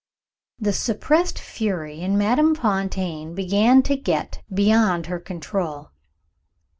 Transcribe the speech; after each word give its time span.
The 0.57 0.73
suppressed 0.73 1.37
fury 1.37 2.01
in 2.01 2.17
Madame 2.17 2.55
Fontaine 2.55 3.35
began 3.35 3.83
to 3.83 3.95
get 3.95 4.41
beyond 4.51 5.05
her 5.05 5.19
control. 5.19 5.91